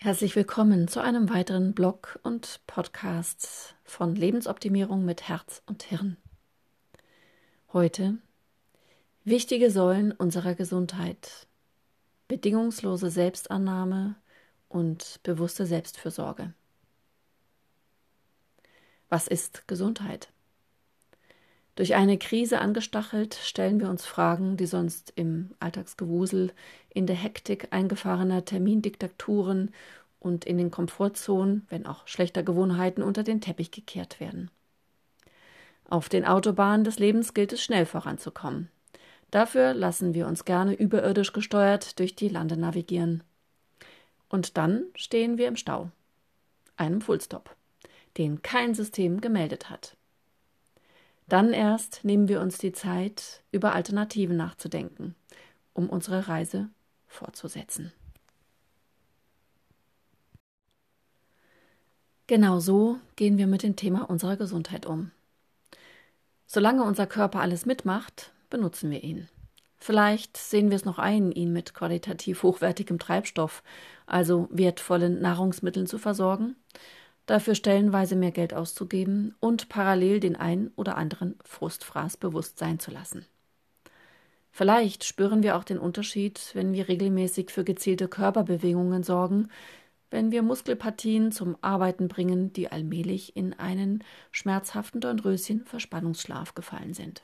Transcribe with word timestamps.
Herzlich 0.00 0.36
willkommen 0.36 0.86
zu 0.86 1.00
einem 1.00 1.28
weiteren 1.28 1.74
Blog 1.74 2.20
und 2.22 2.60
Podcast 2.68 3.74
von 3.82 4.14
Lebensoptimierung 4.14 5.04
mit 5.04 5.28
Herz 5.28 5.60
und 5.66 5.82
Hirn. 5.82 6.16
Heute 7.72 8.16
wichtige 9.24 9.72
Säulen 9.72 10.12
unserer 10.12 10.54
Gesundheit, 10.54 11.48
bedingungslose 12.28 13.10
Selbstannahme 13.10 14.14
und 14.68 15.18
bewusste 15.24 15.66
Selbstfürsorge. 15.66 16.54
Was 19.08 19.26
ist 19.26 19.66
Gesundheit? 19.66 20.28
Durch 21.78 21.94
eine 21.94 22.18
Krise 22.18 22.58
angestachelt, 22.58 23.36
stellen 23.36 23.78
wir 23.78 23.88
uns 23.88 24.04
Fragen, 24.04 24.56
die 24.56 24.66
sonst 24.66 25.12
im 25.14 25.50
Alltagsgewusel, 25.60 26.50
in 26.92 27.06
der 27.06 27.14
Hektik 27.14 27.68
eingefahrener 27.70 28.44
Termindiktaturen 28.44 29.70
und 30.18 30.44
in 30.44 30.58
den 30.58 30.72
Komfortzonen, 30.72 31.68
wenn 31.68 31.86
auch 31.86 32.08
schlechter 32.08 32.42
Gewohnheiten, 32.42 33.00
unter 33.00 33.22
den 33.22 33.40
Teppich 33.40 33.70
gekehrt 33.70 34.18
werden. 34.18 34.50
Auf 35.88 36.08
den 36.08 36.24
Autobahnen 36.24 36.82
des 36.82 36.98
Lebens 36.98 37.32
gilt 37.32 37.52
es 37.52 37.62
schnell 37.62 37.86
voranzukommen. 37.86 38.72
Dafür 39.30 39.72
lassen 39.72 40.14
wir 40.14 40.26
uns 40.26 40.44
gerne 40.44 40.74
überirdisch 40.74 41.32
gesteuert 41.32 42.00
durch 42.00 42.16
die 42.16 42.28
Lande 42.28 42.56
navigieren. 42.56 43.22
Und 44.28 44.56
dann 44.56 44.82
stehen 44.96 45.38
wir 45.38 45.46
im 45.46 45.54
Stau, 45.54 45.92
einem 46.76 47.00
Fullstop, 47.00 47.54
den 48.16 48.42
kein 48.42 48.74
System 48.74 49.20
gemeldet 49.20 49.70
hat. 49.70 49.96
Dann 51.28 51.52
erst 51.52 52.04
nehmen 52.04 52.28
wir 52.28 52.40
uns 52.40 52.56
die 52.56 52.72
Zeit, 52.72 53.42
über 53.52 53.74
Alternativen 53.74 54.36
nachzudenken, 54.36 55.14
um 55.74 55.90
unsere 55.90 56.28
Reise 56.28 56.70
fortzusetzen. 57.06 57.92
Genau 62.26 62.60
so 62.60 62.98
gehen 63.16 63.38
wir 63.38 63.46
mit 63.46 63.62
dem 63.62 63.76
Thema 63.76 64.08
unserer 64.08 64.36
Gesundheit 64.36 64.86
um. 64.86 65.10
Solange 66.46 66.82
unser 66.82 67.06
Körper 67.06 67.40
alles 67.40 67.66
mitmacht, 67.66 68.32
benutzen 68.48 68.90
wir 68.90 69.02
ihn. 69.02 69.28
Vielleicht 69.78 70.36
sehen 70.36 70.70
wir 70.70 70.76
es 70.76 70.84
noch 70.84 70.98
ein, 70.98 71.30
ihn 71.30 71.52
mit 71.52 71.74
qualitativ 71.74 72.42
hochwertigem 72.42 72.98
Treibstoff, 72.98 73.62
also 74.06 74.48
wertvollen 74.50 75.20
Nahrungsmitteln 75.20 75.86
zu 75.86 75.98
versorgen, 75.98 76.56
dafür 77.28 77.54
stellenweise 77.54 78.16
mehr 78.16 78.32
Geld 78.32 78.54
auszugeben 78.54 79.36
und 79.38 79.68
parallel 79.68 80.18
den 80.18 80.34
ein 80.34 80.70
oder 80.76 80.96
anderen 80.96 81.38
Frustfraß 81.44 82.16
bewusst 82.16 82.58
sein 82.58 82.80
zu 82.80 82.90
lassen. 82.90 83.26
Vielleicht 84.50 85.04
spüren 85.04 85.42
wir 85.42 85.56
auch 85.56 85.62
den 85.62 85.78
Unterschied, 85.78 86.50
wenn 86.54 86.72
wir 86.72 86.88
regelmäßig 86.88 87.50
für 87.50 87.64
gezielte 87.64 88.08
Körperbewegungen 88.08 89.02
sorgen, 89.02 89.50
wenn 90.10 90.32
wir 90.32 90.42
Muskelpartien 90.42 91.30
zum 91.30 91.56
Arbeiten 91.60 92.08
bringen, 92.08 92.52
die 92.54 92.72
allmählich 92.72 93.36
in 93.36 93.52
einen 93.52 94.02
schmerzhaften 94.32 95.02
Dornröschen 95.02 95.66
Verspannungsschlaf 95.66 96.54
gefallen 96.54 96.94
sind. 96.94 97.22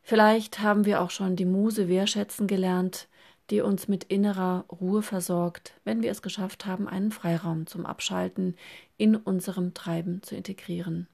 Vielleicht 0.00 0.60
haben 0.60 0.86
wir 0.86 1.02
auch 1.02 1.10
schon 1.10 1.36
die 1.36 1.44
Muse 1.44 1.86
wertschätzen 1.86 2.46
gelernt, 2.46 3.08
die 3.50 3.60
uns 3.60 3.88
mit 3.88 4.04
innerer 4.04 4.64
Ruhe 4.70 5.02
versorgt, 5.02 5.74
wenn 5.84 6.02
wir 6.02 6.10
es 6.10 6.22
geschafft 6.22 6.66
haben, 6.66 6.88
einen 6.88 7.12
Freiraum 7.12 7.66
zum 7.66 7.86
Abschalten 7.86 8.56
in 8.96 9.16
unserem 9.16 9.74
Treiben 9.74 10.22
zu 10.22 10.36
integrieren. 10.36 11.08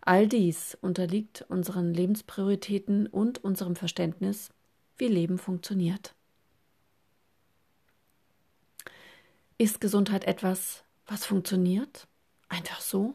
All 0.00 0.26
dies 0.26 0.78
unterliegt 0.80 1.44
unseren 1.48 1.92
Lebensprioritäten 1.92 3.06
und 3.06 3.42
unserem 3.44 3.76
Verständnis, 3.76 4.50
wie 4.96 5.08
Leben 5.08 5.38
funktioniert. 5.38 6.14
Ist 9.58 9.80
Gesundheit 9.80 10.24
etwas, 10.24 10.84
was 11.06 11.26
funktioniert? 11.26 12.06
Einfach 12.48 12.80
so? 12.80 13.14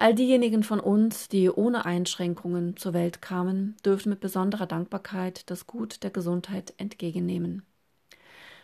All 0.00 0.14
diejenigen 0.14 0.62
von 0.62 0.78
uns, 0.78 1.28
die 1.28 1.50
ohne 1.50 1.84
Einschränkungen 1.84 2.76
zur 2.76 2.92
Welt 2.92 3.20
kamen, 3.20 3.74
dürfen 3.84 4.10
mit 4.10 4.20
besonderer 4.20 4.66
Dankbarkeit 4.66 5.50
das 5.50 5.66
Gut 5.66 6.04
der 6.04 6.10
Gesundheit 6.10 6.72
entgegennehmen. 6.76 7.64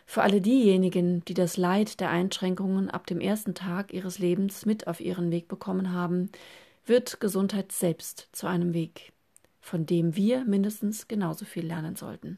Für 0.05 0.21
alle 0.21 0.39
diejenigen, 0.39 1.25
die 1.25 1.33
das 1.33 1.57
Leid 1.57 1.99
der 1.99 2.09
Einschränkungen 2.09 2.89
ab 2.89 3.05
dem 3.05 3.19
ersten 3.19 3.53
Tag 3.53 3.91
ihres 3.91 4.17
Lebens 4.17 4.65
mit 4.65 4.87
auf 4.87 5.01
ihren 5.01 5.29
Weg 5.29 5.49
bekommen 5.49 5.91
haben, 5.91 6.29
wird 6.85 7.19
Gesundheit 7.19 7.73
selbst 7.73 8.29
zu 8.31 8.47
einem 8.47 8.73
Weg, 8.73 9.11
von 9.59 9.85
dem 9.85 10.15
wir 10.15 10.45
mindestens 10.45 11.09
genauso 11.09 11.43
viel 11.43 11.65
lernen 11.65 11.97
sollten. 11.97 12.37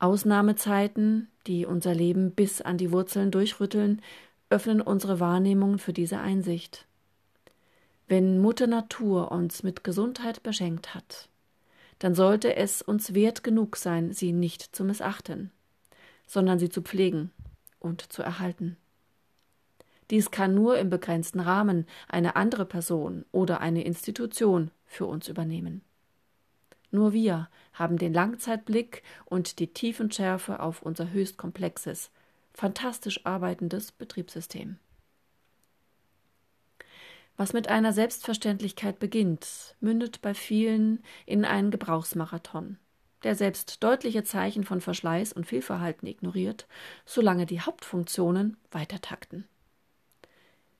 Ausnahmezeiten, 0.00 1.28
die 1.46 1.66
unser 1.66 1.94
Leben 1.94 2.32
bis 2.32 2.60
an 2.62 2.78
die 2.78 2.90
Wurzeln 2.90 3.30
durchrütteln, 3.30 4.02
öffnen 4.50 4.80
unsere 4.80 5.20
Wahrnehmung 5.20 5.78
für 5.78 5.92
diese 5.92 6.18
Einsicht. 6.18 6.84
Wenn 8.08 8.38
Mutter 8.38 8.68
Natur 8.68 9.32
uns 9.32 9.64
mit 9.64 9.82
Gesundheit 9.82 10.44
beschenkt 10.44 10.94
hat, 10.94 11.28
dann 11.98 12.14
sollte 12.14 12.54
es 12.54 12.80
uns 12.80 13.14
wert 13.14 13.42
genug 13.42 13.76
sein, 13.76 14.12
sie 14.12 14.32
nicht 14.32 14.76
zu 14.76 14.84
missachten, 14.84 15.50
sondern 16.24 16.60
sie 16.60 16.68
zu 16.68 16.82
pflegen 16.82 17.32
und 17.80 18.12
zu 18.12 18.22
erhalten. 18.22 18.76
Dies 20.10 20.30
kann 20.30 20.54
nur 20.54 20.78
im 20.78 20.88
begrenzten 20.88 21.40
Rahmen 21.40 21.84
eine 22.06 22.36
andere 22.36 22.64
Person 22.64 23.24
oder 23.32 23.60
eine 23.60 23.82
Institution 23.82 24.70
für 24.84 25.06
uns 25.06 25.26
übernehmen. 25.26 25.82
Nur 26.92 27.12
wir 27.12 27.48
haben 27.72 27.98
den 27.98 28.14
Langzeitblick 28.14 29.02
und 29.24 29.58
die 29.58 29.72
Tiefenschärfe 29.72 30.60
auf 30.60 30.80
unser 30.82 31.10
höchst 31.10 31.38
komplexes, 31.38 32.12
fantastisch 32.52 33.26
arbeitendes 33.26 33.90
Betriebssystem. 33.90 34.78
Was 37.36 37.52
mit 37.52 37.68
einer 37.68 37.92
Selbstverständlichkeit 37.92 38.98
beginnt, 38.98 39.76
mündet 39.80 40.22
bei 40.22 40.32
vielen 40.32 41.02
in 41.26 41.44
einen 41.44 41.70
Gebrauchsmarathon, 41.70 42.78
der 43.24 43.34
selbst 43.34 43.82
deutliche 43.84 44.24
Zeichen 44.24 44.64
von 44.64 44.80
Verschleiß 44.80 45.34
und 45.34 45.46
Fehlverhalten 45.46 46.08
ignoriert, 46.08 46.66
solange 47.04 47.44
die 47.44 47.60
Hauptfunktionen 47.60 48.56
weitertakten. 48.70 49.46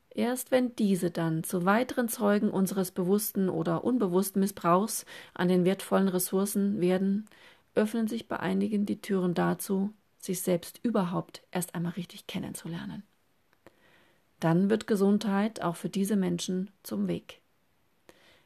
Erst 0.09 0.51
wenn 0.51 0.75
diese 0.77 1.11
dann 1.11 1.45
zu 1.45 1.67
weiteren 1.67 2.09
Zeugen 2.09 2.51
unseres 2.51 2.91
bewussten 2.91 3.51
oder 3.51 3.85
unbewussten 3.85 4.41
Missbrauchs 4.41 5.05
an 5.35 5.49
den 5.49 5.67
wertvollen 5.67 6.09
Ressourcen 6.09 6.81
werden, 6.81 7.27
öffnen 7.75 8.09
sich 8.09 8.29
bei 8.29 8.41
einigen 8.41 8.87
die 8.87 9.03
Türen 9.03 9.35
dazu, 9.35 9.93
sich 10.17 10.41
selbst 10.41 10.81
überhaupt 10.83 11.43
erst 11.51 11.75
einmal 11.75 11.93
richtig 11.93 12.27
kennenzulernen 12.27 13.03
dann 14.41 14.71
wird 14.71 14.87
Gesundheit 14.87 15.63
auch 15.63 15.77
für 15.77 15.89
diese 15.89 16.17
Menschen 16.17 16.71
zum 16.83 17.09
Weg. 17.09 17.41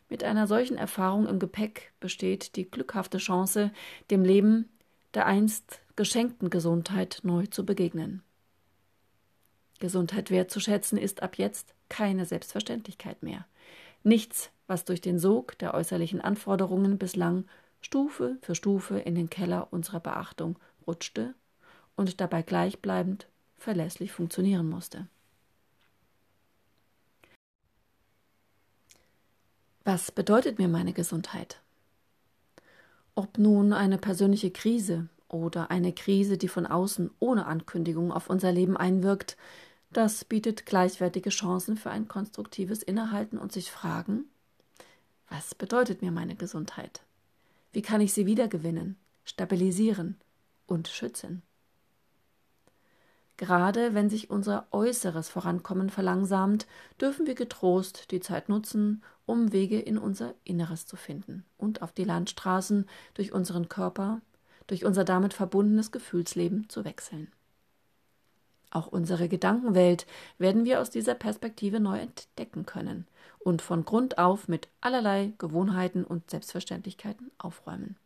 Mit 0.09 0.25
einer 0.25 0.47
solchen 0.47 0.77
Erfahrung 0.77 1.27
im 1.27 1.39
Gepäck 1.39 1.93
besteht 2.01 2.57
die 2.57 2.69
glückhafte 2.69 3.19
Chance, 3.19 3.71
dem 4.11 4.25
Leben 4.25 4.69
der 5.15 5.27
einst 5.27 5.81
geschenkten 5.97 6.51
Gesundheit 6.51 7.21
neu 7.23 7.47
zu 7.47 7.65
begegnen. 7.65 8.23
Gesundheit 9.79 10.31
wertzuschätzen 10.31 10.99
ist 10.99 11.23
ab 11.23 11.39
jetzt 11.39 11.75
keine 11.89 12.27
Selbstverständlichkeit 12.27 13.23
mehr. 13.23 13.47
Nichts, 14.03 14.51
was 14.67 14.85
durch 14.85 15.01
den 15.01 15.19
Sog 15.19 15.59
der 15.59 15.75
äußerlichen 15.75 16.21
Anforderungen 16.21 16.99
bislang 16.99 17.45
Stufe 17.81 18.37
für 18.43 18.55
Stufe 18.55 18.99
in 18.99 19.15
den 19.15 19.31
Keller 19.31 19.69
unserer 19.71 20.01
Beachtung 20.01 20.59
rutschte 20.87 21.35
und 21.97 22.21
dabei 22.21 22.43
gleichbleibend 22.43 23.29
verlässlich 23.57 24.13
funktionieren 24.13 24.69
musste. 24.69 25.07
Was 29.85 30.13
bedeutet 30.13 30.59
mir 30.59 30.69
meine 30.69 30.93
Gesundheit? 30.93 31.63
Ob 33.15 33.39
nun 33.39 33.73
eine 33.73 33.97
persönliche 33.97 34.51
Krise 34.51 35.09
oder 35.29 35.71
eine 35.71 35.95
Krise, 35.95 36.37
die 36.37 36.49
von 36.49 36.67
außen 36.67 37.11
ohne 37.19 37.47
Ankündigung 37.47 38.13
auf 38.13 38.29
unser 38.29 38.53
Leben 38.53 38.77
einwirkt, 38.77 39.39
das 39.91 40.25
bietet 40.25 40.67
gleichwertige 40.67 41.31
Chancen 41.31 41.79
für 41.79 41.91
ein 41.91 42.09
konstruktives 42.09 42.83
Innehalten 42.83 43.39
und 43.39 43.53
sich 43.53 43.71
fragen, 43.71 44.27
was 45.29 45.55
bedeutet 45.55 46.03
mir 46.03 46.13
meine 46.13 46.37
Gesundheit? 46.37 47.01
Wie 47.73 47.83
kann 47.83 48.01
ich 48.01 48.13
sie 48.13 48.27
wiedergewinnen, 48.27 48.97
stabilisieren 49.25 50.17
und 50.67 50.89
schützen? 50.89 51.43
Gerade 53.41 53.95
wenn 53.95 54.11
sich 54.11 54.29
unser 54.29 54.67
äußeres 54.71 55.31
Vorankommen 55.31 55.89
verlangsamt, 55.89 56.67
dürfen 57.01 57.27
wir 57.27 57.35
getrost 57.35 58.11
die 58.11 58.21
Zeit 58.21 58.51
nutzen, 58.51 59.03
um 59.25 59.51
Wege 59.51 59.81
in 59.81 59.97
unser 59.97 60.35
Inneres 60.45 60.85
zu 60.85 60.97
finden 60.97 61.47
und 61.57 61.81
auf 61.81 61.91
die 61.93 62.05
Landstraßen 62.05 62.87
durch 63.15 63.33
unseren 63.33 63.71
Körper, 63.71 64.21
durch 64.67 64.85
unser 64.85 65.05
damit 65.05 65.33
verbundenes 65.33 65.91
Gefühlsleben 65.91 66.69
zu 66.69 66.85
wechseln. 66.85 67.33
Auch 68.71 68.89
unsere 68.89 69.27
Gedankenwelt 69.27 70.07
werden 70.37 70.67
wir 70.67 70.79
aus 70.79 70.91
dieser 70.91 71.15
Perspektive 71.15 71.81
neu 71.81 71.99
entdecken 71.99 72.67
können 72.67 73.07
und 73.39 73.63
von 73.63 73.87
Grund 73.87 74.19
auf 74.19 74.49
mit 74.49 74.69
allerlei 74.83 75.33
Gewohnheiten 75.39 76.05
und 76.05 76.31
Selbstverständlichkeiten 76.31 77.31
aufräumen. 77.39 77.97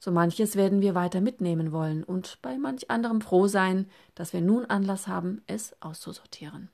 So 0.00 0.12
manches 0.12 0.54
werden 0.54 0.80
wir 0.80 0.94
weiter 0.94 1.20
mitnehmen 1.20 1.72
wollen 1.72 2.04
und 2.04 2.38
bei 2.40 2.56
manch 2.56 2.90
anderem 2.90 3.20
froh 3.20 3.48
sein, 3.48 3.86
dass 4.14 4.32
wir 4.32 4.40
nun 4.40 4.64
Anlass 4.64 5.08
haben, 5.08 5.42
es 5.46 5.74
auszusortieren. 5.80 6.70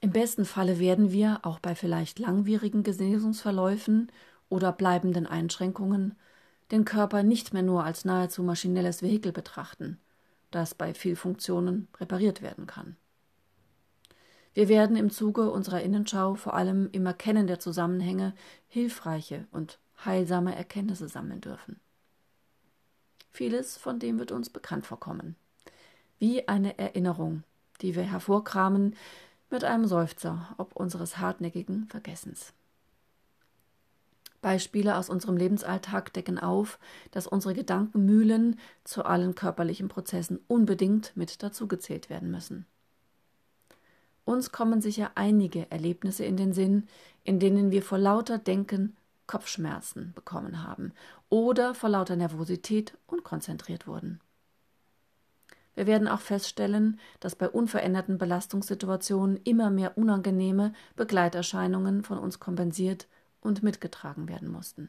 Im 0.00 0.12
besten 0.12 0.44
Falle 0.44 0.78
werden 0.78 1.10
wir, 1.10 1.40
auch 1.42 1.58
bei 1.58 1.74
vielleicht 1.74 2.18
langwierigen 2.18 2.82
Genesungsverläufen 2.82 4.12
oder 4.48 4.70
bleibenden 4.70 5.26
Einschränkungen, 5.26 6.14
den 6.70 6.84
Körper 6.84 7.22
nicht 7.22 7.52
mehr 7.52 7.62
nur 7.62 7.84
als 7.84 8.04
nahezu 8.04 8.42
maschinelles 8.42 9.02
Vehikel 9.02 9.32
betrachten, 9.32 9.98
das 10.50 10.74
bei 10.74 10.94
Fehlfunktionen 10.94 11.88
repariert 11.98 12.42
werden 12.42 12.66
kann. 12.66 12.96
Wir 14.54 14.68
werden 14.68 14.96
im 14.96 15.10
Zuge 15.10 15.50
unserer 15.50 15.82
Innenschau 15.82 16.34
vor 16.34 16.54
allem 16.54 16.88
im 16.92 17.04
Erkennen 17.04 17.46
der 17.46 17.58
Zusammenhänge 17.58 18.34
hilfreiche 18.68 19.46
und 19.50 19.78
heilsame 20.04 20.54
Erkenntnisse 20.54 21.08
sammeln 21.08 21.40
dürfen. 21.40 21.80
Vieles 23.30 23.76
von 23.76 23.98
dem 23.98 24.18
wird 24.18 24.32
uns 24.32 24.50
bekannt 24.50 24.86
vorkommen, 24.86 25.36
wie 26.18 26.48
eine 26.48 26.78
Erinnerung, 26.78 27.42
die 27.82 27.94
wir 27.94 28.02
hervorkramen 28.04 28.96
mit 29.50 29.64
einem 29.64 29.86
Seufzer 29.86 30.54
ob 30.58 30.74
unseres 30.74 31.18
hartnäckigen 31.18 31.86
Vergessens. 31.88 32.52
Beispiele 34.40 34.96
aus 34.96 35.10
unserem 35.10 35.36
Lebensalltag 35.36 36.12
decken 36.12 36.38
auf, 36.38 36.78
dass 37.10 37.26
unsere 37.26 37.54
Gedankenmühlen 37.54 38.58
zu 38.84 39.04
allen 39.04 39.34
körperlichen 39.34 39.88
Prozessen 39.88 40.38
unbedingt 40.46 41.16
mit 41.16 41.42
dazugezählt 41.42 42.10
werden 42.10 42.30
müssen. 42.30 42.64
Uns 44.24 44.52
kommen 44.52 44.80
sicher 44.80 45.12
einige 45.14 45.70
Erlebnisse 45.70 46.24
in 46.24 46.36
den 46.36 46.52
Sinn, 46.52 46.88
in 47.24 47.38
denen 47.38 47.70
wir 47.70 47.82
vor 47.82 47.98
lauter 47.98 48.38
Denken 48.38 48.96
Kopfschmerzen 49.26 50.12
bekommen 50.14 50.62
haben 50.62 50.92
oder 51.28 51.74
vor 51.74 51.90
lauter 51.90 52.16
Nervosität 52.16 52.96
unkonzentriert 53.06 53.86
wurden. 53.86 54.20
Wir 55.74 55.86
werden 55.86 56.08
auch 56.08 56.20
feststellen, 56.20 56.98
dass 57.20 57.36
bei 57.36 57.48
unveränderten 57.48 58.16
Belastungssituationen 58.16 59.36
immer 59.44 59.70
mehr 59.70 59.98
unangenehme 59.98 60.72
Begleiterscheinungen 60.96 62.02
von 62.02 62.18
uns 62.18 62.40
kompensiert 62.40 63.08
und 63.42 63.62
mitgetragen 63.62 64.26
werden 64.26 64.50
mussten. 64.50 64.88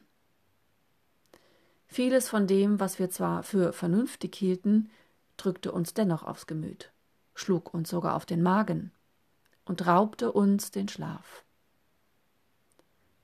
Vieles 1.86 2.28
von 2.28 2.46
dem, 2.46 2.80
was 2.80 2.98
wir 2.98 3.10
zwar 3.10 3.42
für 3.42 3.72
vernünftig 3.72 4.34
hielten, 4.34 4.90
drückte 5.36 5.72
uns 5.72 5.94
dennoch 5.94 6.22
aufs 6.22 6.46
Gemüt, 6.46 6.90
schlug 7.34 7.72
uns 7.72 7.90
sogar 7.90 8.16
auf 8.16 8.26
den 8.26 8.42
Magen 8.42 8.92
und 9.64 9.86
raubte 9.86 10.32
uns 10.32 10.70
den 10.70 10.88
Schlaf. 10.88 11.44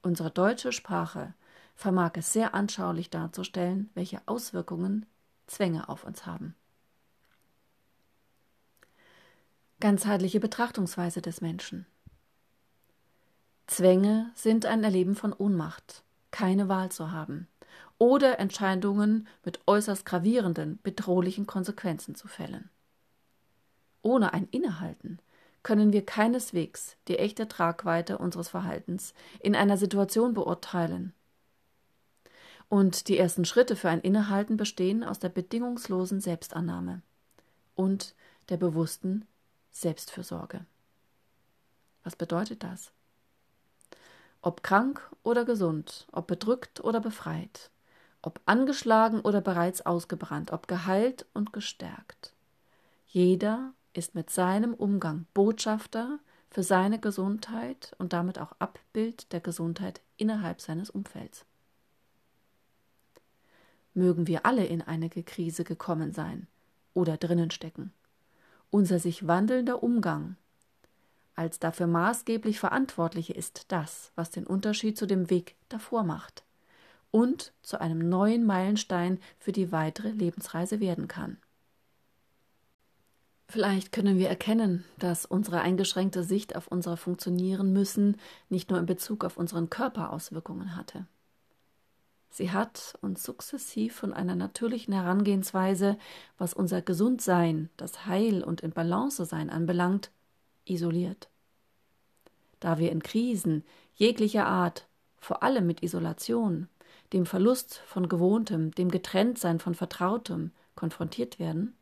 Unsere 0.05 0.31
deutsche 0.31 0.71
Sprache 0.71 1.33
vermag 1.75 2.11
es 2.17 2.31
sehr 2.31 2.53
anschaulich 2.53 3.09
darzustellen, 3.09 3.89
welche 3.95 4.21
Auswirkungen 4.27 5.07
Zwänge 5.47 5.89
auf 5.89 6.05
uns 6.05 6.27
haben. 6.27 6.55
Ganzheitliche 9.81 10.41
Betrachtungsweise 10.41 11.23
des 11.23 11.41
Menschen. 11.41 11.87
Zwänge 13.67 14.31
sind 14.35 14.67
ein 14.67 14.85
Erleben 14.85 15.17
von 15.17 15.33
Ohnmacht, 15.33 16.03
keine 16.31 16.69
Wahl 16.69 16.93
zu 16.93 17.11
haben 17.11 17.49
oder 17.97 18.39
Entscheidungen 18.39 19.27
mit 19.43 19.61
äußerst 19.67 20.05
gravierenden, 20.05 20.81
bedrohlichen 20.83 21.47
Konsequenzen 21.47 22.15
zu 22.15 22.29
fällen. 22.29 22.69
Ohne 24.03 24.35
ein 24.35 24.49
Innehalten 24.51 25.19
können 25.65 25.93
wir 25.93 26.07
keineswegs 26.07 26.97
die 27.09 27.19
echte 27.19 27.49
Tragweite 27.49 28.19
unseres 28.19 28.49
Verhaltens 28.49 29.15
in 29.41 29.57
einer 29.57 29.77
Situation 29.77 30.35
beurteilen. 30.35 31.13
Und 32.69 33.09
die 33.09 33.19
ersten 33.19 33.45
Schritte 33.45 33.75
für 33.75 33.89
ein 33.89 34.01
Innehalten 34.01 34.57
bestehen 34.57 35.03
aus 35.03 35.19
der 35.19 35.31
bedingungslosen 35.31 36.21
Selbstannahme 36.21 37.03
und 37.75 38.15
der 38.49 38.59
bewussten 38.59 39.27
Selbstfürsorge. 39.73 40.65
Was 42.05 42.15
bedeutet 42.15 42.63
das? 42.63 42.93
Ob 44.43 44.63
krank 44.63 45.11
oder 45.23 45.45
gesund, 45.45 46.07
ob 46.13 46.27
bedrückt 46.27 46.85
oder 46.85 47.01
befreit, 47.01 47.71
ob 48.21 48.41
angeschlagen 48.45 49.21
oder 49.21 49.41
bereits 49.41 49.87
ausgebrannt, 49.87 50.53
ob 50.53 50.69
geheilt 50.69 51.27
und 51.33 51.53
gestärkt. 51.55 52.35
Jeder 53.07 53.73
ist 53.95 54.15
mit 54.15 54.31
seinem 54.31 54.75
Umgang 54.75 55.27
Botschafter 55.35 56.19
für 56.51 56.63
seine 56.63 56.99
Gesundheit 57.01 57.95
und 57.99 58.13
damit 58.13 58.39
auch 58.39 58.53
Abbild 58.59 59.33
der 59.33 59.41
Gesundheit 59.41 60.03
innerhalb 60.17 60.61
seines 60.61 60.91
Umfelds. 60.91 61.47
Mögen 63.95 64.27
wir 64.27 64.45
alle 64.45 64.67
in 64.67 64.83
eine 64.83 65.09
Krise 65.09 65.65
gekommen 65.65 66.13
sein 66.13 66.47
oder 66.93 67.17
drinnen 67.17 67.51
stecken. 67.51 67.93
Unser 68.71 68.99
sich 68.99 69.27
wandelnder 69.27 69.83
Umgang 69.83 70.37
als 71.37 71.59
dafür 71.59 71.87
maßgeblich 71.87 72.61
Verantwortliche 72.61 73.33
ist 73.33 73.67
das, 73.69 74.13
was 74.15 74.31
den 74.31 74.47
Unterschied 74.47 74.97
zu 74.97 75.07
dem 75.07 75.31
Weg 75.31 75.57
davor 75.69 76.05
macht 76.05 76.45
und 77.11 77.53
zu 77.63 77.81
einem 77.81 78.09
neuen 78.09 78.45
Meilenstein 78.45 79.21
für 79.39 79.53
die 79.53 79.73
weitere 79.73 80.11
Lebensreise 80.11 80.81
werden 80.81 81.09
kann. 81.09 81.39
Vielleicht 83.55 83.93
können 83.93 84.19
wir 84.19 84.29
erkennen, 84.29 84.85
dass 84.99 85.27
unsere 85.27 85.61
eingeschränkte 85.61 86.25
Sicht 86.25 86.57
auf 86.57 86.67
unser 86.67 86.97
Funktionieren 86.97 87.73
müssen 87.73 88.17
nicht 88.49 88.69
nur 88.69 88.81
in 88.81 88.87
Bezug 88.87 89.25
auf 89.25 89.37
unseren 89.37 89.71
Körper 89.71 90.13
Auswirkungen 90.13 90.75
hatte. 90.75 91.07
Sie 92.31 92.51
hat 92.51 92.99
uns 93.01 93.23
sukzessiv 93.23 93.95
von 93.95 94.13
einer 94.13 94.35
natürlichen 94.35 94.93
Herangehensweise, 94.93 95.97
was 96.37 96.53
unser 96.53 96.83
Gesundsein, 96.83 97.71
das 97.77 98.07
Heil 98.07 98.43
und 98.43 98.63
in 98.63 98.73
Balance 98.73 99.25
sein 99.25 99.51
anbelangt, 99.51 100.11
isoliert. 100.65 101.29
Da 102.59 102.79
wir 102.79 102.91
in 102.91 103.05
Krisen 103.05 103.63
jeglicher 103.95 104.47
Art, 104.47 104.89
vor 105.17 105.45
allem 105.45 105.65
mit 105.65 105.81
Isolation, 105.85 106.67
dem 107.13 107.25
Verlust 107.25 107.83
von 107.87 108.09
Gewohntem, 108.09 108.73
dem 108.73 108.91
Getrenntsein 108.91 109.61
von 109.61 109.77
Vertrautem 109.77 110.51
konfrontiert 110.75 111.39
werden, 111.39 111.77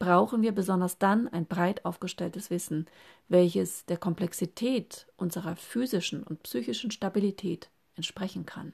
brauchen 0.00 0.42
wir 0.42 0.52
besonders 0.52 0.98
dann 0.98 1.28
ein 1.28 1.46
breit 1.46 1.84
aufgestelltes 1.84 2.50
Wissen, 2.50 2.86
welches 3.28 3.84
der 3.84 3.98
Komplexität 3.98 5.06
unserer 5.16 5.54
physischen 5.54 6.24
und 6.24 6.42
psychischen 6.42 6.90
Stabilität 6.90 7.70
entsprechen 7.94 8.46
kann. 8.46 8.72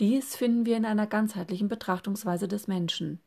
Dies 0.00 0.34
finden 0.34 0.66
wir 0.66 0.76
in 0.76 0.84
einer 0.84 1.06
ganzheitlichen 1.06 1.68
Betrachtungsweise 1.68 2.48
des 2.48 2.66
Menschen, 2.66 3.20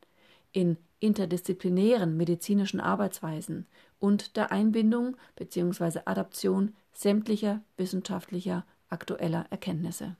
in 0.52 0.78
interdisziplinären 1.00 2.18
medizinischen 2.18 2.82
Arbeitsweisen 2.82 3.66
und 4.00 4.36
der 4.36 4.52
Einbindung 4.52 5.16
bzw. 5.38 6.02
Adaption 6.06 6.76
sämtlicher 6.92 7.62
wissenschaftlicher 7.78 8.66
aktueller 8.90 9.46
Erkenntnisse. 9.50 10.18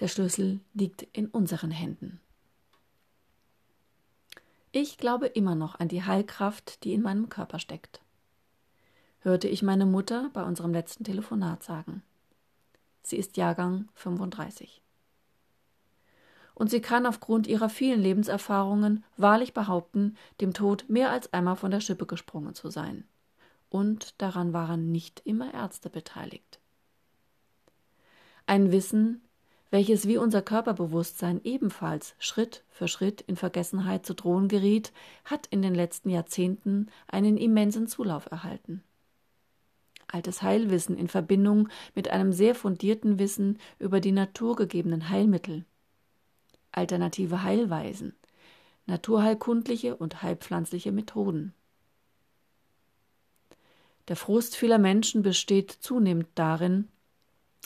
Der 0.00 0.08
Schlüssel 0.08 0.60
liegt 0.72 1.02
in 1.12 1.26
unseren 1.26 1.70
Händen. 1.70 2.20
Ich 4.76 4.98
glaube 4.98 5.28
immer 5.28 5.54
noch 5.54 5.78
an 5.78 5.86
die 5.86 6.02
Heilkraft, 6.02 6.82
die 6.82 6.94
in 6.94 7.02
meinem 7.02 7.28
Körper 7.28 7.60
steckt, 7.60 8.00
hörte 9.20 9.46
ich 9.46 9.62
meine 9.62 9.86
Mutter 9.86 10.30
bei 10.32 10.42
unserem 10.42 10.72
letzten 10.72 11.04
Telefonat 11.04 11.62
sagen. 11.62 12.02
Sie 13.04 13.16
ist 13.16 13.36
Jahrgang 13.36 13.88
35. 13.94 14.82
Und 16.56 16.70
sie 16.72 16.80
kann 16.80 17.06
aufgrund 17.06 17.46
ihrer 17.46 17.68
vielen 17.68 18.00
Lebenserfahrungen 18.00 19.04
wahrlich 19.16 19.54
behaupten, 19.54 20.16
dem 20.40 20.52
Tod 20.52 20.86
mehr 20.88 21.12
als 21.12 21.32
einmal 21.32 21.54
von 21.54 21.70
der 21.70 21.80
Schippe 21.80 22.06
gesprungen 22.06 22.56
zu 22.56 22.68
sein. 22.68 23.04
Und 23.70 24.20
daran 24.20 24.52
waren 24.52 24.90
nicht 24.90 25.22
immer 25.24 25.54
Ärzte 25.54 25.88
beteiligt. 25.88 26.58
Ein 28.46 28.72
Wissen, 28.72 29.22
welches 29.74 30.06
wie 30.06 30.18
unser 30.18 30.40
Körperbewusstsein 30.40 31.40
ebenfalls 31.42 32.14
Schritt 32.20 32.62
für 32.70 32.86
Schritt 32.86 33.22
in 33.22 33.34
Vergessenheit 33.34 34.06
zu 34.06 34.14
drohen 34.14 34.46
geriet, 34.46 34.92
hat 35.24 35.48
in 35.48 35.62
den 35.62 35.74
letzten 35.74 36.10
Jahrzehnten 36.10 36.86
einen 37.08 37.36
immensen 37.36 37.88
Zulauf 37.88 38.30
erhalten. 38.30 38.84
Altes 40.06 40.42
Heilwissen 40.42 40.96
in 40.96 41.08
Verbindung 41.08 41.70
mit 41.96 42.08
einem 42.08 42.32
sehr 42.32 42.54
fundierten 42.54 43.18
Wissen 43.18 43.58
über 43.80 43.98
die 43.98 44.12
naturgegebenen 44.12 45.08
Heilmittel, 45.08 45.64
alternative 46.70 47.42
Heilweisen, 47.42 48.14
naturheilkundliche 48.86 49.96
und 49.96 50.22
heilpflanzliche 50.22 50.92
Methoden. 50.92 51.52
Der 54.06 54.14
Frust 54.14 54.54
vieler 54.54 54.78
Menschen 54.78 55.22
besteht 55.22 55.72
zunehmend 55.72 56.28
darin, 56.36 56.86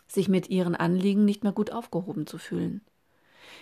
sich 0.08 0.28
mit 0.28 0.48
ihren 0.48 0.74
Anliegen 0.74 1.24
nicht 1.24 1.44
mehr 1.44 1.52
gut 1.52 1.70
aufgehoben 1.70 2.26
zu 2.26 2.38
fühlen. 2.38 2.80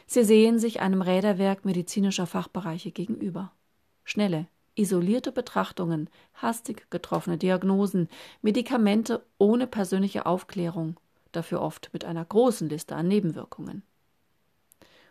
Sie 0.06 0.24
sehen 0.24 0.58
sich 0.58 0.80
einem 0.80 1.02
Räderwerk 1.02 1.64
medizinischer 1.64 2.26
Fachbereiche 2.26 2.92
gegenüber. 2.92 3.52
Schnelle, 4.04 4.46
isolierte 4.76 5.32
Betrachtungen, 5.32 6.08
hastig 6.34 6.88
getroffene 6.90 7.38
Diagnosen, 7.38 8.08
Medikamente 8.42 9.24
ohne 9.38 9.66
persönliche 9.66 10.26
Aufklärung, 10.26 10.96
dafür 11.32 11.60
oft 11.60 11.90
mit 11.92 12.04
einer 12.04 12.24
großen 12.24 12.68
Liste 12.68 12.94
an 12.94 13.08
Nebenwirkungen. 13.08 13.82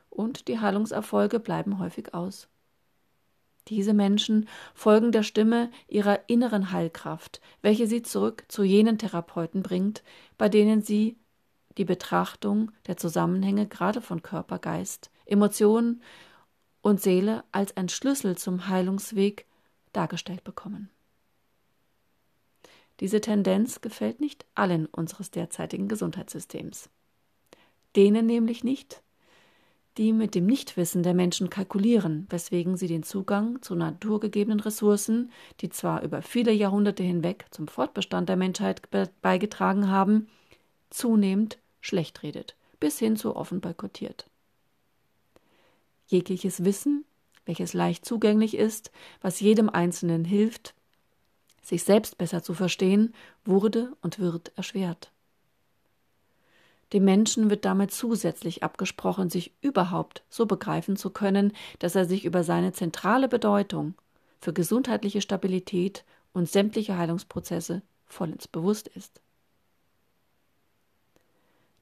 Und 0.09 0.47
die 0.47 0.59
Heilungserfolge 0.59 1.39
bleiben 1.39 1.79
häufig 1.79 2.13
aus. 2.13 2.47
Diese 3.67 3.93
Menschen 3.93 4.47
folgen 4.75 5.11
der 5.11 5.23
Stimme 5.23 5.71
ihrer 5.87 6.29
inneren 6.29 6.71
Heilkraft, 6.71 7.41
welche 7.61 7.87
sie 7.87 8.03
zurück 8.03 8.45
zu 8.47 8.63
jenen 8.63 8.99
Therapeuten 8.99 9.63
bringt, 9.63 10.03
bei 10.37 10.49
denen 10.49 10.81
sie 10.81 11.17
die 11.77 11.85
Betrachtung 11.85 12.71
der 12.87 12.97
Zusammenhänge 12.97 13.67
gerade 13.67 14.01
von 14.01 14.21
Körper, 14.21 14.59
Geist, 14.59 15.11
Emotionen 15.25 16.01
und 16.81 17.01
Seele 17.01 17.43
als 17.51 17.75
ein 17.77 17.89
Schlüssel 17.89 18.37
zum 18.37 18.67
Heilungsweg 18.67 19.45
dargestellt 19.93 20.43
bekommen. 20.43 20.89
Diese 22.99 23.19
Tendenz 23.19 23.81
gefällt 23.81 24.21
nicht 24.21 24.45
allen 24.55 24.85
unseres 24.85 25.31
derzeitigen 25.31 25.87
Gesundheitssystems. 25.87 26.89
Denen 27.95 28.25
nämlich 28.25 28.63
nicht, 28.63 29.01
die 29.97 30.13
mit 30.13 30.35
dem 30.35 30.45
Nichtwissen 30.45 31.03
der 31.03 31.13
Menschen 31.13 31.49
kalkulieren, 31.49 32.27
weswegen 32.29 32.75
sie 32.75 32.87
den 32.87 33.03
Zugang 33.03 33.61
zu 33.61 33.75
naturgegebenen 33.75 34.59
Ressourcen, 34.59 35.31
die 35.61 35.69
zwar 35.69 36.03
über 36.03 36.21
viele 36.21 36.51
Jahrhunderte 36.51 37.03
hinweg 37.03 37.45
zum 37.51 37.67
Fortbestand 37.67 38.27
der 38.27 38.35
Menschheit 38.35 38.81
beigetragen 39.21 39.89
haben, 39.89 40.27
zunehmend 40.89 41.57
schlecht 41.85 42.23
redet, 42.23 42.55
bis 42.79 42.99
hin 42.99 43.15
zu 43.15 43.35
offen 43.35 43.61
boykottiert. 43.61 44.27
Jegliches 46.07 46.63
Wissen, 46.63 47.05
welches 47.45 47.73
leicht 47.73 48.05
zugänglich 48.05 48.55
ist, 48.55 48.91
was 49.21 49.39
jedem 49.39 49.69
Einzelnen 49.69 50.25
hilft, 50.25 50.73
sich 51.61 51.83
selbst 51.83 52.17
besser 52.17 52.43
zu 52.43 52.53
verstehen, 52.53 53.13
wurde 53.43 53.93
und 54.01 54.19
wird 54.19 54.51
erschwert. 54.55 55.11
Dem 56.93 57.05
Menschen 57.05 57.49
wird 57.49 57.65
damit 57.65 57.91
zusätzlich 57.91 58.63
abgesprochen, 58.63 59.29
sich 59.29 59.51
überhaupt 59.61 60.23
so 60.29 60.45
begreifen 60.45 60.95
zu 60.95 61.09
können, 61.09 61.53
dass 61.79 61.95
er 61.95 62.05
sich 62.05 62.25
über 62.25 62.43
seine 62.43 62.73
zentrale 62.73 63.27
Bedeutung 63.27 63.95
für 64.39 64.53
gesundheitliche 64.53 65.21
Stabilität 65.21 66.05
und 66.33 66.47
sämtliche 66.49 66.97
Heilungsprozesse 66.97 67.81
vollends 68.05 68.47
bewusst 68.47 68.87
ist. 68.89 69.21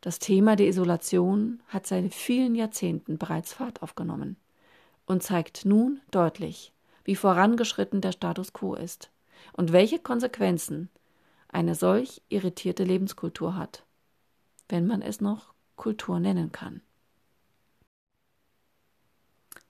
Das 0.03 0.19
Thema 0.19 0.57
der 0.57 0.67
Isolation 0.67 1.63
hat 1.69 1.87
seit 1.87 2.13
vielen 2.13 2.55
Jahrzehnten 2.55 3.17
bereits 3.17 3.53
Fahrt 3.53 3.81
aufgenommen 3.81 4.35
und 5.05 5.23
zeigt 5.23 5.63
nun 5.63 6.01
deutlich, 6.11 6.73
wie 7.05 7.15
vorangeschritten 7.15 8.01
der 8.01 8.11
Status 8.11 8.51
quo 8.51 8.75
ist 8.75 9.11
und 9.53 9.71
welche 9.71 9.99
Konsequenzen 9.99 10.89
eine 11.47 11.73
solch 11.73 12.21
irritierte 12.27 12.83
Lebenskultur 12.83 13.55
hat, 13.55 13.85
wenn 14.67 14.87
man 14.87 15.01
es 15.01 15.21
noch 15.21 15.53
Kultur 15.77 16.19
nennen 16.19 16.51
kann. 16.51 16.81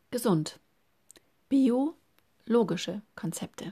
Gesund. 0.09 0.59
Biologische 1.47 3.03
Konzepte. 3.15 3.71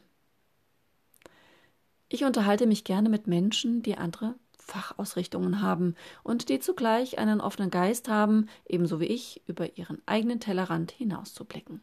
Ich 2.07 2.23
unterhalte 2.23 2.67
mich 2.67 2.83
gerne 2.83 3.09
mit 3.09 3.25
Menschen, 3.25 3.81
die 3.81 3.97
andere 3.97 4.35
Fachausrichtungen 4.71 5.61
haben 5.61 5.95
und 6.23 6.49
die 6.49 6.59
zugleich 6.59 7.19
einen 7.19 7.41
offenen 7.41 7.69
Geist 7.69 8.07
haben, 8.07 8.47
ebenso 8.65 8.99
wie 8.99 9.05
ich, 9.05 9.41
über 9.47 9.77
ihren 9.77 10.01
eigenen 10.05 10.39
Tellerrand 10.39 10.91
hinauszublicken. 10.91 11.81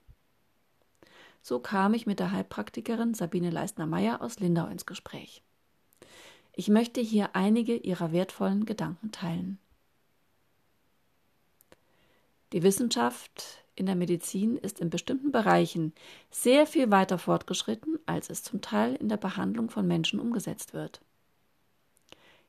So 1.42 1.58
kam 1.58 1.94
ich 1.94 2.06
mit 2.06 2.18
der 2.18 2.32
Heilpraktikerin 2.32 3.14
Sabine 3.14 3.50
Leistner-Meyer 3.50 4.22
aus 4.22 4.40
Lindau 4.40 4.66
ins 4.66 4.86
Gespräch. 4.86 5.42
Ich 6.54 6.68
möchte 6.68 7.00
hier 7.00 7.36
einige 7.36 7.76
ihrer 7.76 8.12
wertvollen 8.12 8.64
Gedanken 8.64 9.12
teilen. 9.12 9.58
Die 12.52 12.62
Wissenschaft 12.62 13.62
in 13.74 13.86
der 13.86 13.94
Medizin 13.94 14.56
ist 14.56 14.80
in 14.80 14.90
bestimmten 14.90 15.30
Bereichen 15.30 15.92
sehr 16.30 16.66
viel 16.66 16.90
weiter 16.90 17.18
fortgeschritten, 17.18 17.98
als 18.06 18.30
es 18.30 18.42
zum 18.42 18.60
Teil 18.60 18.94
in 18.96 19.08
der 19.08 19.18
Behandlung 19.18 19.70
von 19.70 19.86
Menschen 19.86 20.18
umgesetzt 20.18 20.72
wird. 20.72 21.00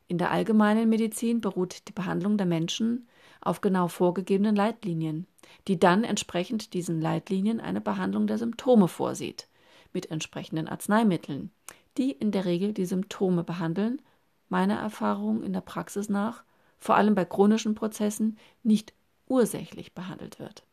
In 0.10 0.18
der 0.18 0.32
allgemeinen 0.32 0.89
Medizin 0.89 1.39
beruht 1.39 1.88
die 1.88 1.92
Behandlung 1.92 2.36
der 2.36 2.48
Menschen 2.48 3.08
auf 3.42 3.62
genau 3.62 3.88
vorgegebenen 3.88 4.56
Leitlinien, 4.56 5.28
die 5.68 5.80
dann 5.80 6.04
entsprechend 6.04 6.74
diesen 6.74 7.00
Leitlinien 7.00 7.60
eine 7.60 7.80
Behandlung 7.80 8.25
der 8.25 8.39
Symptome 8.39 8.88
vorsieht, 8.88 9.48
mit 9.94 10.10
entsprechenden 10.10 10.68
Arzneimitteln, 10.68 11.51
die 12.00 12.10
in 12.10 12.32
der 12.32 12.46
Regel 12.46 12.74
die 12.74 12.88
Symptome 12.88 13.44
behandeln, 13.44 14.01
meiner 14.50 14.80
Erfahrung 14.80 15.44
in 15.44 15.54
der 15.54 15.62
Praxis 15.62 16.10
nach, 16.10 16.44
vor 16.80 16.96
allem 16.96 17.13
bei 17.13 17.24
chronischen 17.24 17.75
Prozessen, 17.75 18.39
nicht 18.63 18.94
ursächlich 19.28 19.94
behandelt 19.94 20.39
wird. 20.39 20.66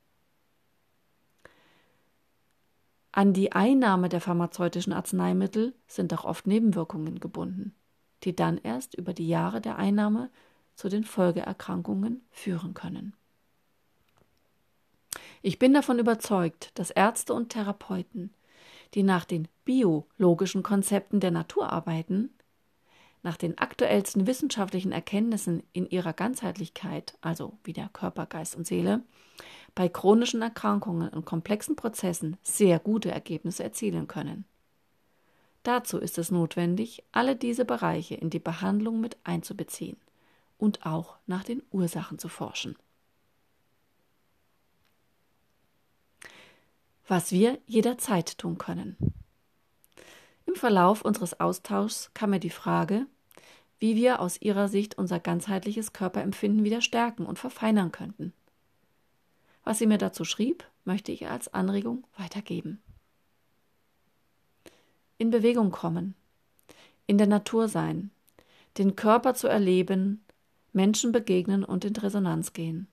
An 3.13 3.35
die 3.35 3.53
Einnahme 3.53 4.09
der 4.09 4.23
pharmazeutischen 4.23 4.95
Arzneimittel 4.95 5.75
sind 5.87 6.15
auch 6.15 6.25
oft 6.25 6.47
Nebenwirkungen 6.47 7.21
gebunden 7.21 7.75
die 8.25 8.35
dann 8.35 8.59
erst 8.59 8.95
über 8.95 9.13
die 9.13 9.29
Jahre 9.29 9.61
der 9.61 9.77
Einnahme 9.77 10.31
zu 10.75 10.89
den 10.89 11.05
Folgeerkrankungen 11.05 12.23
führen 12.31 12.75
können. 12.75 13.15
Ich 15.43 15.59
bin 15.59 15.73
davon 15.73 15.99
überzeugt, 15.99 16.71
dass 16.75 16.91
Ärzte 16.91 17.33
und 17.33 17.51
Therapeuten, 17.51 18.33
die 18.95 19.03
nach 19.03 19.25
den 19.25 19.49
biologischen 19.65 20.63
Konzepten 20.63 21.21
der 21.21 21.31
Natur 21.31 21.73
arbeiten, 21.73 22.31
nach 23.23 23.37
den 23.37 23.59
aktuellsten 23.59 24.27
wissenschaftlichen 24.27 24.93
Erkenntnissen 24.93 25.63
in 25.73 25.89
ihrer 25.91 26.13
Ganzheitlichkeit, 26.13 27.19
also 27.21 27.59
wie 27.65 27.73
der 27.73 27.89
Körper, 27.93 28.27
Geist 28.27 28.57
und 28.57 28.67
Seele, 28.67 29.03
bei 29.75 29.89
chronischen 29.89 30.43
Erkrankungen 30.43 31.09
und 31.11 31.27
komplexen 31.27 31.77
Prozessen 31.77 32.37
sehr 32.43 32.79
gute 32.79 33.11
Ergebnisse 33.11 33.65
erzielen 33.65 34.07
können. 34.07 34.45
Dazu 35.67 35.99
ist 35.99 36.17
es 36.17 36.31
notwendig, 36.31 37.03
alle 37.11 37.35
diese 37.35 37.65
Bereiche 37.65 38.15
in 38.15 38.31
die 38.31 38.39
Behandlung 38.39 39.01
mit 39.01 39.17
einzubeziehen 39.25 39.97
und 40.59 40.87
auch 40.87 41.17
nach 41.27 41.43
den 41.43 41.61
Ursachen 41.73 42.21
zu 42.21 42.29
forschen. 42.29 42.77
Was 47.09 47.33
wir 47.33 47.59
jederzeit 47.67 48.39
tun 48.39 48.59
können. 48.59 48.97
Im 50.45 50.55
Verlauf 50.55 51.03
unseres 51.03 51.41
Austauschs 51.41 52.13
kam 52.15 52.31
mir 52.31 52.39
die 52.39 52.51
Frage, 52.51 53.09
wie 53.81 53.97
wir 53.97 54.21
aus 54.21 54.41
ihrer 54.41 54.69
Sicht 54.69 54.97
unser 54.97 55.19
ganzheitliches 55.19 55.93
Körperempfinden 55.93 56.63
wieder 56.63 56.81
stärken 56.81 57.27
und 57.27 57.41
verfeinern 57.41 57.91
könnten. 57.91 58.33
Was 59.65 59.79
sie 59.79 59.89
mir 59.89 59.99
dazu 59.99 60.25
schrieb, 60.25 60.63
möchte 60.85 61.11
ich 61.11 61.27
als 61.27 61.53
Anregung 61.53 62.07
weitergeben 62.17 62.81
in 65.19 65.31
Bewegung 65.31 65.71
kommen, 65.71 66.15
in 67.07 67.19
der 67.19 67.27
Natur 67.27 67.69
sein, 67.69 68.11
den 68.79 68.97
Körper 68.97 69.35
zu 69.35 69.49
erleben, 69.49 70.25
Menschen 70.73 71.13
begegnen 71.13 71.65
und 71.65 71.85
in 71.85 71.97
Resonanz 71.97 72.53
gehen. 72.53 72.89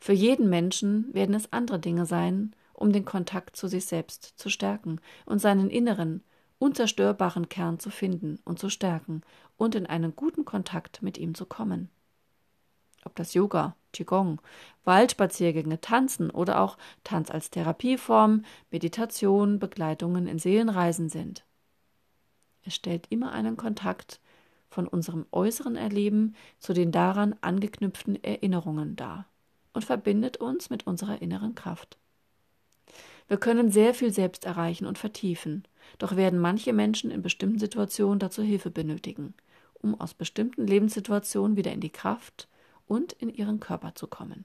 Für 0.00 0.12
jeden 0.12 0.48
Menschen 0.48 1.12
werden 1.12 1.34
es 1.34 1.52
andere 1.52 1.78
Dinge 1.78 2.06
sein, 2.06 2.54
um 2.72 2.92
den 2.92 3.04
Kontakt 3.04 3.56
zu 3.56 3.66
sich 3.66 3.86
selbst 3.86 4.34
zu 4.36 4.50
stärken 4.50 5.00
und 5.26 5.40
seinen 5.40 5.70
inneren, 5.70 6.22
unzerstörbaren 6.58 7.48
Kern 7.48 7.78
zu 7.78 7.90
finden 7.90 8.38
und 8.44 8.58
zu 8.58 8.68
stärken 8.68 9.22
und 9.56 9.74
in 9.74 9.86
einen 9.86 10.14
guten 10.14 10.44
Kontakt 10.44 11.02
mit 11.02 11.18
ihm 11.18 11.34
zu 11.34 11.46
kommen. 11.46 11.88
Ob 13.04 13.16
das 13.16 13.34
Yoga, 13.34 13.74
Qigong, 13.92 14.40
Waldspaziergänge, 14.84 15.80
Tanzen 15.80 16.30
oder 16.30 16.60
auch 16.60 16.78
Tanz 17.04 17.30
als 17.30 17.50
Therapieform, 17.50 18.44
Meditation, 18.70 19.58
Begleitungen 19.58 20.26
in 20.26 20.38
Seelenreisen 20.38 21.08
sind. 21.08 21.44
Es 22.64 22.74
stellt 22.74 23.06
immer 23.10 23.32
einen 23.32 23.56
Kontakt 23.56 24.20
von 24.68 24.86
unserem 24.86 25.26
äußeren 25.32 25.76
Erleben 25.76 26.34
zu 26.58 26.74
den 26.74 26.92
daran 26.92 27.34
angeknüpften 27.40 28.22
Erinnerungen 28.22 28.96
dar 28.96 29.26
und 29.72 29.84
verbindet 29.84 30.36
uns 30.36 30.70
mit 30.70 30.86
unserer 30.86 31.22
inneren 31.22 31.54
Kraft. 31.54 31.98
Wir 33.28 33.36
können 33.36 33.70
sehr 33.70 33.94
viel 33.94 34.12
selbst 34.12 34.44
erreichen 34.44 34.86
und 34.86 34.98
vertiefen, 34.98 35.64
doch 35.98 36.16
werden 36.16 36.38
manche 36.38 36.72
Menschen 36.72 37.10
in 37.10 37.22
bestimmten 37.22 37.58
Situationen 37.58 38.18
dazu 38.18 38.42
Hilfe 38.42 38.70
benötigen, 38.70 39.34
um 39.74 39.98
aus 40.00 40.14
bestimmten 40.14 40.66
Lebenssituationen 40.66 41.56
wieder 41.56 41.72
in 41.72 41.80
die 41.80 41.90
Kraft 41.90 42.48
und 42.88 43.12
in 43.12 43.28
ihren 43.28 43.60
Körper 43.60 43.94
zu 43.94 44.06
kommen. 44.08 44.44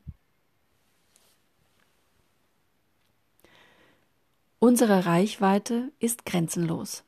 Unsere 4.59 5.05
Reichweite 5.05 5.91
ist 5.99 6.25
grenzenlos. 6.25 7.03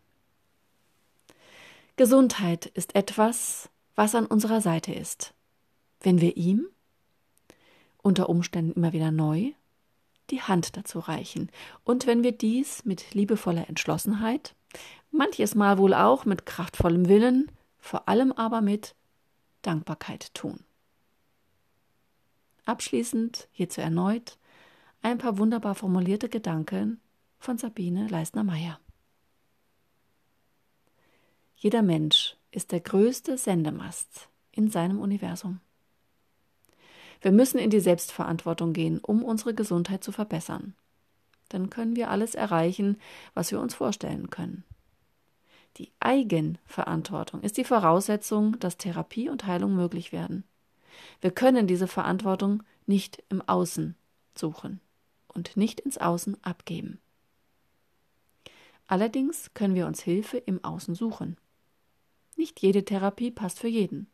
Gesundheit 1.96 2.65
ist 2.65 2.96
etwas, 2.96 3.70
was 3.96 4.13
an 4.15 4.25
unserer 4.25 4.60
Seite 4.60 4.94
ist. 4.94 5.34
Wenn 6.01 6.20
wir 6.20 6.36
ihm, 6.36 6.68
unter 8.01 8.27
Umständen 8.27 8.74
immer 8.74 8.92
wieder 8.92 9.12
neu, 9.12 9.54
die 10.32 10.42
Hand 10.42 10.75
dazu 10.75 11.00
reichen 11.00 11.50
und 11.86 12.08
wenn 12.08 12.24
wir 12.24 12.34
dies 12.34 12.84
mit 12.84 13.13
liebevoller 13.13 13.70
Entschlossenheit, 13.70 14.54
manches 15.12 15.56
Mal 15.56 15.77
wohl 15.77 15.94
auch 15.94 16.25
mit 16.25 16.46
kraftvollem 16.46 17.08
Willen, 17.08 17.50
vor 17.80 18.10
allem 18.10 18.34
aber 18.34 18.60
mit 18.60 18.96
Dankbarkeit 19.62 20.34
tun. 20.34 20.64
Abschließend 22.65 23.48
hierzu 23.51 23.81
erneut 23.81 24.38
ein 25.01 25.19
paar 25.19 25.38
wunderbar 25.38 25.75
formulierte 25.75 26.29
Gedanken 26.29 27.00
von 27.38 27.60
Sabine 27.60 28.07
Leisner-Meyer. 28.07 28.79
Jeder 31.55 31.84
Mensch 31.84 32.36
ist 32.51 32.72
der 32.72 32.79
größte 32.79 33.38
Sendemast 33.38 34.29
in 34.51 34.69
seinem 34.69 35.00
Universum. 35.00 35.60
Wir 37.22 37.31
müssen 37.31 37.60
in 37.60 37.69
die 37.69 37.79
Selbstverantwortung 37.79 38.74
gehen, 38.74 39.00
um 39.00 39.24
unsere 39.24 39.53
Gesundheit 39.53 40.03
zu 40.03 40.12
verbessern. 40.12 40.75
Dann 41.50 41.69
können 41.69 41.95
wir 41.95 42.10
alles 42.10 42.36
erreichen, 42.36 42.98
was 43.34 43.51
wir 43.51 43.60
uns 43.60 43.75
vorstellen 43.75 44.29
können. 44.29 44.63
Die 45.77 45.91
Eigenverantwortung 46.00 47.41
ist 47.41 47.57
die 47.57 47.63
Voraussetzung, 47.63 48.60
dass 48.60 48.77
Therapie 48.77 49.29
und 49.29 49.45
Heilung 49.45 49.75
möglich 49.75 50.12
werden. 50.12 50.43
Wir 51.21 51.31
können 51.31 51.67
diese 51.67 51.87
Verantwortung 51.87 52.63
nicht 52.85 53.23
im 53.29 53.41
Außen 53.41 53.95
suchen 54.37 54.79
und 55.27 55.57
nicht 55.57 55.79
ins 55.79 55.97
Außen 55.97 56.43
abgeben. 56.43 56.99
Allerdings 58.87 59.53
können 59.53 59.75
wir 59.75 59.87
uns 59.87 60.01
Hilfe 60.01 60.37
im 60.37 60.63
Außen 60.63 60.95
suchen. 60.95 61.37
Nicht 62.35 62.61
jede 62.61 62.85
Therapie 62.85 63.31
passt 63.31 63.59
für 63.59 63.67
jeden. 63.67 64.07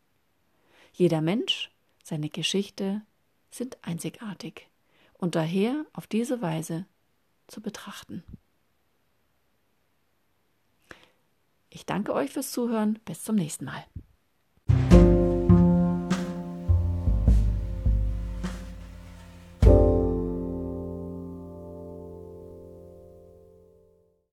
Jeder 0.92 1.20
Mensch, 1.20 1.70
seine 2.02 2.28
Geschichte 2.28 3.02
sind 3.50 3.78
einzigartig 3.82 4.68
und 5.14 5.34
daher 5.34 5.84
auf 5.92 6.06
diese 6.06 6.40
Weise 6.40 6.86
zu 7.46 7.60
betrachten. 7.60 8.24
Ich 11.70 11.86
danke 11.86 12.12
euch 12.12 12.30
fürs 12.30 12.52
Zuhören. 12.52 12.98
Bis 13.04 13.24
zum 13.24 13.36
nächsten 13.36 13.64
Mal. 13.64 13.84